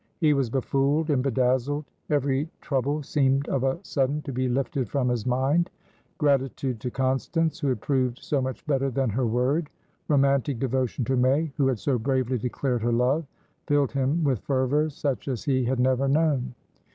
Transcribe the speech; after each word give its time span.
He 0.19 0.33
was 0.33 0.49
befooled 0.49 1.11
and 1.11 1.21
bedazzled. 1.21 1.85
Every 2.09 2.49
trouble 2.59 3.03
seemed 3.03 3.47
of 3.49 3.63
a 3.63 3.77
sudden 3.83 4.23
to 4.23 4.33
be 4.33 4.49
lifted 4.49 4.89
from 4.89 5.09
his 5.09 5.27
mind. 5.27 5.69
Gratitude 6.17 6.79
to 6.79 6.89
Constance, 6.89 7.59
who 7.59 7.67
had 7.67 7.81
proved 7.81 8.17
so 8.17 8.41
much 8.41 8.65
better 8.65 8.89
than 8.89 9.11
her 9.11 9.27
word, 9.27 9.69
romantic 10.07 10.57
devotion 10.57 11.05
to 11.05 11.15
May, 11.15 11.51
who 11.55 11.67
had 11.67 11.77
so 11.77 11.99
bravely 11.99 12.39
declared 12.39 12.81
her 12.81 12.91
love, 12.91 13.25
filled 13.67 13.91
him 13.91 14.23
with 14.23 14.39
fervours 14.39 14.95
such 14.95 15.27
as 15.27 15.43
he 15.43 15.65
had 15.65 15.79
never 15.79 16.07
known. 16.07 16.55